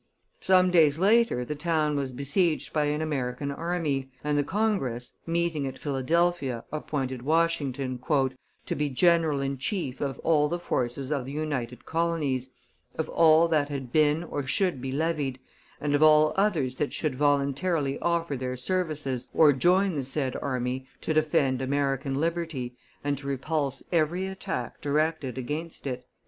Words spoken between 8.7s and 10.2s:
be general in chief of